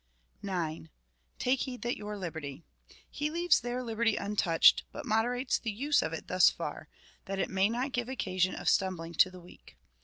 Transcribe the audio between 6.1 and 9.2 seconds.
it thus far— that it may not give occasion of stumbling'